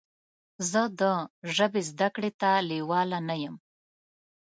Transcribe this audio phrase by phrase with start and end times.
[0.71, 1.01] زه د
[1.55, 3.55] ژبې زده کړې ته لیواله نه یم.